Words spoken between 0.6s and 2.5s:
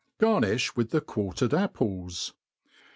with the quarteied apples.